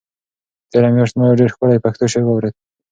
[0.69, 2.55] تېره میاشت ما یو ډېر ښکلی پښتو شعر واورېد.